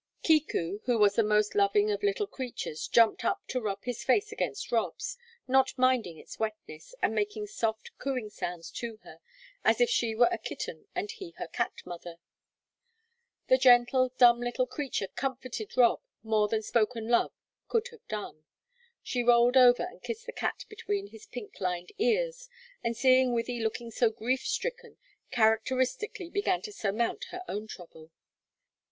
[0.23, 4.31] Kiku, who was the most loving of little creatures, jumped up to rub his face
[4.31, 5.15] against Rob's,
[5.47, 9.19] not minding its wetness, and making soft, cooing sounds to her
[9.63, 12.15] as if she were a kitten and he her cat mother.
[13.45, 17.33] The gentle, dumb, little creature comforted Rob more than spoken love
[17.67, 18.43] could have done.
[19.03, 22.49] She rolled over and kissed the cat between his pink lined ears,
[22.83, 24.97] and, seeing Wythie looking so grief stricken,
[25.29, 28.09] characteristically began to surmount her own trouble.